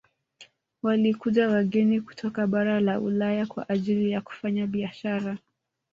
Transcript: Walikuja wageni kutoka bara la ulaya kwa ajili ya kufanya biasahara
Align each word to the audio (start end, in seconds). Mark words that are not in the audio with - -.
Walikuja 0.83 1.49
wageni 1.49 2.01
kutoka 2.01 2.47
bara 2.47 2.79
la 2.79 2.99
ulaya 2.99 3.45
kwa 3.45 3.69
ajili 3.69 4.11
ya 4.11 4.21
kufanya 4.21 4.67
biasahara 4.67 5.37